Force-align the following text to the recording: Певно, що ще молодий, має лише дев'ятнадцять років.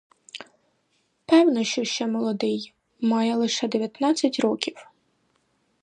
Певно, 1.25 1.63
що 1.63 1.83
ще 1.83 2.07
молодий, 2.07 2.73
має 3.01 3.35
лише 3.35 3.67
дев'ятнадцять 3.67 4.39
років. 4.39 4.75